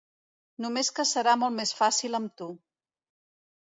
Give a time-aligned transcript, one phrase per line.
[0.65, 2.53] Només que serà molt més fàcil amb tu.